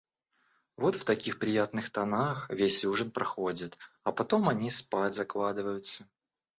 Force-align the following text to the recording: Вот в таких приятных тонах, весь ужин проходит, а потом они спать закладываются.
Вот 0.77 0.95
в 0.95 1.05
таких 1.05 1.37
приятных 1.37 1.91
тонах, 1.91 2.49
весь 2.49 2.85
ужин 2.85 3.11
проходит, 3.11 3.77
а 4.01 4.11
потом 4.11 4.49
они 4.49 4.71
спать 4.71 5.13
закладываются. 5.13 6.07